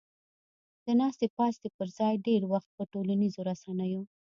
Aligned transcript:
د 0.85 0.87
ناستې 1.01 1.27
پاستې 1.37 1.67
پر 1.77 1.87
ځای 1.97 2.13
ډېر 2.27 2.41
وخت 2.53 2.69
په 2.77 2.83
ټولنیزو 2.91 3.39
رسنیو 3.49 4.01